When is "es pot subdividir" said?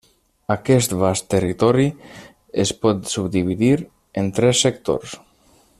2.65-3.73